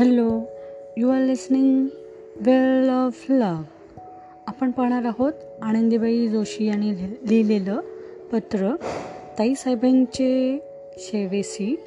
Hello 0.00 0.40
you 0.96 1.10
are 1.10 1.20
listening 1.20 1.86
well 2.36 2.88
of 2.88 3.24
love 3.30 3.62
आपण 4.46 4.70
पाहणार 4.70 5.04
आहोत 5.04 5.32
आनंदीबाई 5.62 6.28
जोशी 6.28 6.66
यांनी 6.66 6.90
लिहिलेलं 7.28 7.80
पत्र 8.32 8.76
ताईसाहेबांचे 9.38 10.58
शेवेसी. 10.98 11.80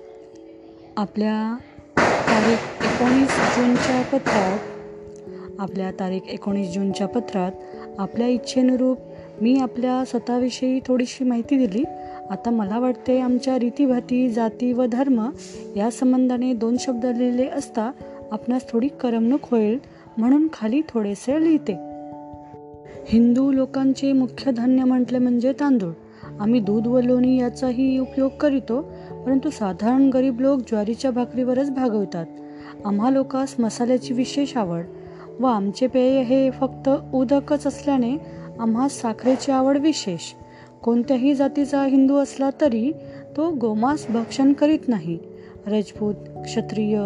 आपल्या 0.98 1.58
तारीख 1.98 2.84
एकोणीस 2.86 3.28
जूनच्या 3.28 4.02
पत्रात 4.02 4.60
आपल्या 5.60 5.92
तारीख 5.92 6.22
एकोणीस 6.30 6.74
जूनच्या 6.74 7.08
पत्रात 7.08 7.52
आपल्या 7.98 8.28
इच्छेनुरूप 8.28 8.98
मी 9.42 9.60
आपल्या 9.60 10.06
स्वतःविषयी 10.06 10.80
थोडीशी 10.88 11.24
माहिती 11.24 11.66
दिली. 11.66 11.84
आता 12.30 12.50
मला 12.50 12.80
वाटते 12.80 13.20
आमच्या 13.20 13.60
रीतीभाती 13.60 14.30
जाती 14.30 14.74
व 14.74 14.86
धर्म 14.86 15.30
या 15.76 15.92
संबंधाने 15.92 16.54
दोन 16.54 16.76
शब्द 16.80 17.06
लिहिले 17.06 17.48
असता 17.48 17.92
आपणास 18.32 18.70
थोडी 18.70 18.88
करमणूक 18.88 19.40
होईल 19.44 19.78
म्हणून 20.18 20.48
खाली 20.54 20.82
थोडेसे 20.90 21.44
लिहिते. 21.44 21.74
हिंदू 23.08 23.52
लोकांचे 23.52 24.12
मुख्य 24.12 24.52
धान्य 24.52 24.84
म्हटले 24.84 25.18
म्हणजे 25.18 25.54
तांदूळ. 25.54 25.92
आम्ही 26.40 26.60
दूध 26.60 26.88
व 26.88 27.02
लोणी 27.02 27.40
याचाही 27.40 27.98
उपयोग 27.98 28.32
करीतो 28.40 28.82
परंतु 29.26 29.50
साधारण 29.50 30.10
गरीब 30.10 30.42
लोक 30.42 30.60
ज्वारीच्या 30.60 31.12
भाकरीवरच 31.12 31.72
भागवतात. 31.72 32.26
आम्हा 32.86 33.10
लोकांस 33.10 33.56
मसाल्याची 33.60 34.14
विशेष 34.14 34.58
आवड 34.58 34.84
व 35.40 35.46
आमचे 35.46 35.88
पेय 35.88 36.22
हे 36.22 36.52
फक्त 36.52 36.90
उदकच 37.14 37.68
असल्याने 37.68 38.43
आम्हा 38.60 38.88
साखरेची 38.88 39.52
आवड 39.52 39.78
विशेष. 39.78 40.34
कोणत्याही 40.84 41.36
जातीचा 41.36 41.86
हिंदू 41.86 42.18
असला 42.18 42.50
तरी 42.62 42.92
तो 43.38 43.52
गोमांस 43.52 44.08
भक्षण 44.10 44.54
करीत 44.54 44.80
नाही. 44.88 45.18
राजपूत 45.68 46.16
क्षत्रिय 46.36 47.00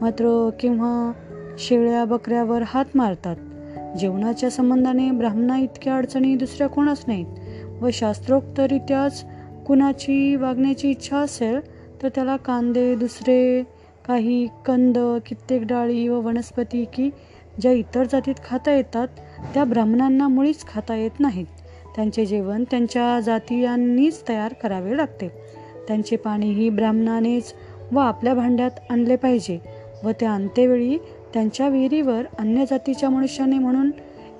मात्र 0.00 0.50
किंवा 0.60 1.12
शेळ्या 1.58 2.04
बकऱ्यावर 2.04 2.62
हात 2.66 2.84
मारतात. 2.94 3.36
जेवणाच्या 3.98 4.50
संबंधाने 4.50 5.10
ब्राह्मणा 5.10 5.58
इतक्या 5.58 5.96
अडचणी 5.96 6.36
दुसऱ्या 6.36 6.66
कोणाच 6.66 7.04
नाहीत 7.06 7.26
व 7.82 7.88
शास्त्रोक्तरित्याच 7.92 9.24
कुणाची 9.66 10.36
वागण्याची 10.36 10.90
इच्छा 10.90 11.16
असेल 11.16 11.60
तर 12.02 12.08
त्याला 12.08 12.36
कांदे 12.36 12.94
दुसरे 12.94 13.62
काही 14.08 14.48
कंद 14.66 14.98
कित्येक 15.26 15.62
डाळी 15.62 16.08
व 16.08 16.20
वनस्पती 16.20 16.84
की 16.84 17.10
ज्या 17.60 17.72
इतर 17.72 18.04
जातीत 18.04 18.34
खाता 18.44 18.72
येतात 18.72 19.08
त्या 19.54 19.64
ब्राह्मणांना 19.64 20.28
मुळीच 20.28 20.64
खाता 20.66 20.94
येत 20.94 21.20
नाहीत. 21.20 21.46
त्यांचे 21.96 22.24
जेवण 22.26 22.64
त्यांच्या 22.70 23.18
जातीयांनीच 23.20 24.22
तयार 24.28 24.52
करावे 24.52 24.96
लागते. 24.96 25.28
त्यांचे 25.88 26.16
पाणीही 26.16 26.68
ब्राह्मणानेच 26.70 27.52
व 27.92 27.98
आपल्या 27.98 28.34
भांड्यात 28.34 28.70
आणले 28.90 29.16
पाहिजे 29.16 29.58
व 30.04 30.10
त्या 30.20 30.32
अंत्यवेळी 30.32 30.96
त्यांच्या 31.34 31.68
विहिरीवर 31.68 32.24
अन्य 32.38 32.64
जातीच्या 32.70 33.10
मनुष्याने 33.10 33.58
म्हणून 33.58 33.90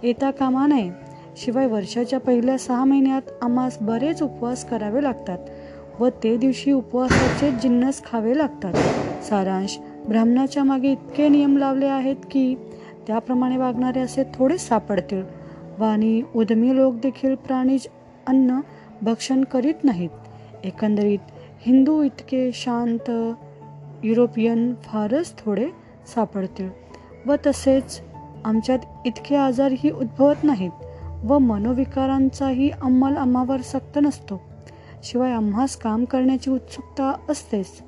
येता 0.02 0.30
कामा 0.30 0.66
नये. 0.66 0.90
शिवाय 1.36 1.66
वर्षाच्या 1.66 2.20
पहिल्या 2.20 2.58
सहा 2.58 2.84
महिन्यात 2.84 3.30
आम्हास 3.42 3.76
बरेच 3.80 4.22
उपवास 4.22 4.64
करावे 4.64 5.02
लागतात 5.02 6.00
व 6.00 6.08
ते 6.22 6.36
दिवशी 6.36 6.72
उपवासाचे 6.72 7.50
जिन्नस 7.62 8.02
खावे 8.04 8.36
लागतात. 8.38 8.74
सारांश 9.24 9.78
ब्राह्मणाच्या 10.08 10.64
मागे 10.64 10.92
इतके 10.92 11.28
नियम 11.28 11.56
लावले 11.56 11.86
आहेत 11.86 12.16
की 12.30 12.54
त्याप्रमाणे 13.06 13.56
वागणारे 13.56 14.00
असे 14.00 14.24
थोडेच 14.34 14.68
सापडतील 14.68 15.22
व 15.78 15.84
आणि 15.84 16.22
उद्यमी 16.34 16.76
लोक 16.76 16.94
देखील 16.94 17.34
प्राणीज 17.34 17.86
अन्न 18.26 18.60
भक्षण 19.02 19.44
करीत 19.44 19.84
नाहीत. 19.84 20.10
एकंदरीत 20.64 21.18
हिंदू 21.66 22.02
इतके 22.02 22.50
शांत 22.54 23.10
युरोपियन 24.04 24.74
फारच 24.84 25.38
थोडे 25.38 25.68
सापडतील. 26.14 26.68
व 27.26 27.34
तसेच 27.46 28.00
आमच्यात 28.44 28.78
इतके 29.04 29.36
आजारही 29.36 29.90
उद्भवत 29.90 30.44
नाहीत 30.44 30.70
व 31.24 31.38
मनोविकारांचाही 31.38 32.70
अंमल 32.70 33.16
आम्हावर 33.16 33.60
सक्त 33.60 33.98
नसतो. 34.02 34.40
शिवाय 35.02 35.32
आम्हास 35.32 35.76
काम 35.76 36.04
करण्याची 36.04 36.50
उत्सुकता 36.50 37.14
असतेच. 37.28 37.82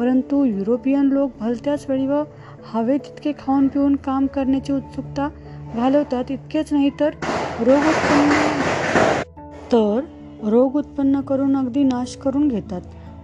परंतु 0.00 0.44
युरोपियन 0.44 1.08
लोक 1.08 1.30
भलत्याच 1.40 1.84
वेळी 1.88 2.06
व 2.06 2.22
हवे 2.64 2.96
तितके 2.98 3.32
खाऊन 3.32 3.66
पिऊन 3.68 3.96
काम 3.96 4.26
करण्याची 4.26 4.72
उत्सुकता 4.72 5.28
घालवतात 5.74 6.30
इतकेच 6.30 6.72
नाही 6.72 6.90
तर 7.00 7.10
रोग 7.60 7.88
उत्पन्न 7.88 8.30
तर 9.72 10.00
रोग 10.48 10.76
उत्पन्न 10.76 11.20
करून 11.20 11.56
अगदी 11.56 11.82
नाश 11.84 12.16
करून 12.16 12.48
घेतात. 12.48 12.80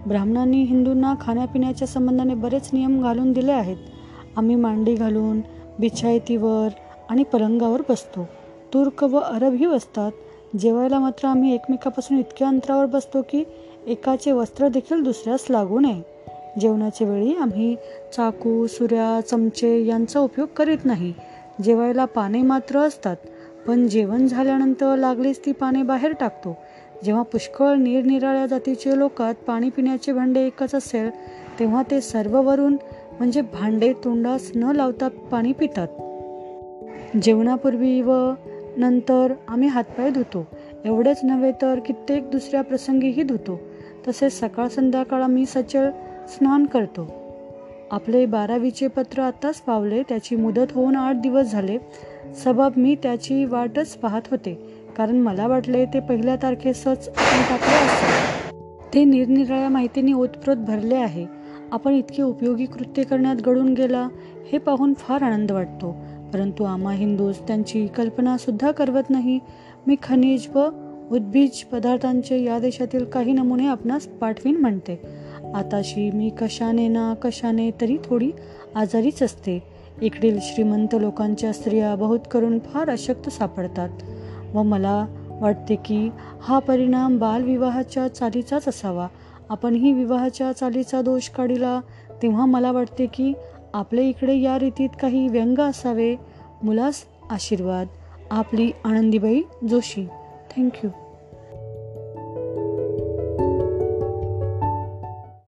ब्राह्मणांनी 0.07 0.61
हिंदूंना 0.63 1.13
खाण्यापिण्याच्या 1.21 1.87
संबंधाने 1.87 2.33
बरेच 2.33 2.69
नियम 2.73 3.01
घालून 3.01 3.31
दिले 3.33 3.51
आहेत. 3.51 3.77
आम्ही 4.37 4.55
मांडी 4.55 4.95
घालून 4.95 5.39
बिछायतीवर 5.79 6.67
आणि 7.09 7.23
पलंगावर 7.23 7.81
बसतो. 7.89 8.27
तुर्क 8.73 9.03
व 9.03 9.19
अरबही 9.19 9.65
बसतात 9.65 10.57
जेवायला 10.57 10.99
मात्र 10.99 11.27
आम्ही 11.27 11.53
एकमेकापासून 11.53 12.19
इतक्या 12.19 12.47
अंतरावर 12.47 12.85
बसतो 12.85 13.21
की 13.21 13.43
एकाचे 13.87 14.31
वस्त्र 14.31 14.67
देखील 14.67 15.03
दुसऱ्यास 15.03 15.45
लागू 15.49 15.79
नये. 15.79 16.16
जेवणाच्या 16.59 17.07
वेळी 17.07 17.33
आम्ही 17.35 17.75
चाकू 18.15 18.67
सुऱ्या 18.67 19.21
चमचे 19.21 19.85
यांचा 19.85 20.19
उपयोग 20.19 20.47
करीत 20.55 20.77
नाही. 20.85 21.13
जेवायला 21.63 22.05
पाने 22.05 22.41
मात्र 22.41 22.79
असतात 22.79 23.15
पण 23.67 23.87
जेवण 23.87 24.27
झाल्यानंतर 24.27 24.95
लागलीच 24.95 25.39
ती 25.45 25.51
पाने 25.51 25.83
बाहेर 25.83 26.13
टाकतो. 26.19 26.57
जेव्हा 27.05 27.23
पुष्कळ 27.23 27.75
निरनिराळ्या 27.75 28.45
जातीचे 28.45 28.97
लोकात 28.97 29.33
पाणी 29.33 29.69
पिण्याचे 29.69 30.13
भांडे 30.13 30.45
एकच 30.45 30.75
असेल 30.75 31.09
तेव्हा 31.59 31.83
ते 31.91 32.01
सर्व 32.01 32.41
वरून 32.41 32.73
म्हणजे 33.19 33.41
भांडे 33.41 33.93
तोंडास 33.93 34.51
न 34.55 34.71
लावता 34.75 35.07
पाणी 35.07 35.53
पितात. 35.53 35.87
जेवणापूर्वी 37.23 38.01
व 38.01 38.31
नंतर 38.77 39.33
आम्ही 39.47 39.67
हातपाय 39.67 40.09
धुतो. 40.09 40.47
एवढेच 40.85 41.17
नव्हे 41.23 41.51
तर 41.51 41.79
कित्येक 41.85 42.31
दुसऱ्या 42.31 42.61
प्रसंगीही 42.61 43.23
धुतो. 43.23 43.59
तसेच 44.07 44.39
सकाळ 44.39 44.67
संध्याकाळ 44.67 45.21
आम्ही 45.21 45.45
सचल 45.45 45.89
स्नान 46.27 46.65
करतो. 46.65 47.07
आपले 47.91 48.25
बारावीचे 48.25 48.87
पत्र 48.87 49.21
आत्ताच 49.21 49.61
पावले 49.61 50.01
त्याची 50.03 50.35
मुदत 50.35 50.71
होऊन 50.73 50.95
आठ 50.95 51.15
दिवस 51.15 51.51
झाले. 51.51 51.77
सबब 52.43 52.71
मी 52.77 52.95
त्याची 52.95 53.45
वाटच 53.45 53.87
पाहत 53.87 54.21
होते. 54.31 54.53
कारण 54.97 55.15
मला 55.15 55.47
वाटले 55.47 55.85
ते 55.85 55.99
पहिल्या 55.99 56.35
तारखेसच 56.35 57.09
टाकले 57.49 57.75
असते 57.75 58.55
ते 58.93 59.03
निरनिराळ्या 59.03 59.69
माहितीने 59.69 60.13
ओतप्रोत 60.13 60.57
भरले 60.57 60.95
आहे. 60.95 61.25
आपण 61.71 61.93
इतके 61.93 62.23
उपयोगी 62.23 62.65
कृत्य 62.65 63.03
करण्यात 63.03 63.35
घडून 63.35 63.73
गेला 63.73 64.07
हे 64.51 64.57
पाहून 64.57 64.93
फार 64.93 65.21
आनंद 65.21 65.51
वाटतो. 65.51 65.95
परंतु 66.33 66.63
आम्हा 66.63 66.93
हिंदूज 66.93 67.35
त्यांची 67.37 67.87
कल्पनासुद्धा 67.87 68.71
करवत 68.71 69.09
नाही. 69.09 69.39
मी 69.87 69.95
खनिज 70.03 70.47
व 70.55 70.69
उद्बीज 71.11 71.63
पदार्थांचे 71.63 72.43
या 72.43 72.59
देशातील 72.59 73.05
काही 73.05 73.31
नमुने 73.31 73.67
आपणास 73.67 74.05
पाठवीन 74.05 74.57
म्हणते. 74.57 74.99
आताशी 75.55 76.11
मी 76.11 76.29
कशाने 76.29 76.87
ना 76.87 77.13
कशाने 77.13 77.71
तरी 77.81 77.97
थोडी 78.03 78.31
आजारीच 78.75 79.23
असते. 79.23 79.63
इकडील 80.01 80.39
श्रीमंत 80.41 80.95
लोकांच्या 80.95 81.53
स्त्रिया 81.53 81.95
बहुत 81.95 82.19
करून 82.31 82.59
फार 82.59 82.89
अशक्त 82.89 83.29
सापडतात 83.29 83.89
व 84.53 84.63
मला 84.63 85.05
वाटते 85.41 85.75
की 85.75 86.09
हा 86.41 86.59
परिणाम 86.59 87.17
बालविवाहाच्या 87.17 88.07
चालीचाच 88.07 88.67
असावा. 88.67 89.07
आपण 89.49 89.73
ही 89.73 89.93
विवाहाच्या 89.93 90.51
चालीचा 90.51 91.01
दोष 91.01 91.29
काढिला 91.29 91.81
तेव्हा 92.21 92.45
मला 92.45 92.71
वाटते 92.71 93.05
की 93.05 93.33
आपल्या 93.73 94.03
इकडे 94.03 94.37
या 94.37 94.59
रीतीत 94.59 94.89
काही 95.01 95.27
व्यंग 95.27 95.59
असावे. 95.59 96.15
मुलास 96.63 96.95
आशीर्वाद. 97.29 97.87
आपली 98.31 98.71
आनंदीबाई 98.85 99.41
जोशी. 99.69 100.05
थँक्यू. 100.57 100.89